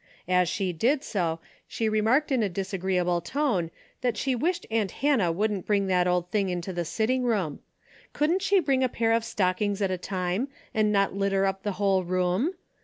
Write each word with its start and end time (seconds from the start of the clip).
As 0.27 0.49
she 0.49 0.73
did 0.73 1.03
so, 1.03 1.39
she 1.67 1.87
remarked 1.87 2.31
in 2.31 2.41
a 2.41 2.49
disa 2.49 2.79
greeable 2.79 3.23
tone 3.23 3.69
that 4.01 4.17
she 4.17 4.33
wished 4.33 4.65
aunt 4.71 4.89
Hannah 4.89 5.31
wouldn't 5.31 5.67
bring 5.67 5.85
that 5.85 6.07
old 6.07 6.31
thing 6.31 6.49
into 6.49 6.73
the 6.73 6.85
sitting 6.85 7.21
room. 7.23 7.59
Couldn't 8.11 8.41
she 8.41 8.59
bring 8.59 8.83
a 8.83 8.89
pair 8.89 9.11
of 9.13 9.23
stockings 9.23 9.79
at 9.79 9.91
a 9.91 9.99
time, 9.99 10.47
and 10.73 10.91
not 10.91 11.13
litter 11.13 11.45
up 11.45 11.61
the 11.61 11.73
whole 11.73 12.03
room 12.03 12.55